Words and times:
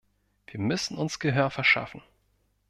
Wir 0.47 0.59
müssen 0.59 0.97
uns 0.97 1.19
Gehör 1.19 1.51
verschaffen. 1.51 2.01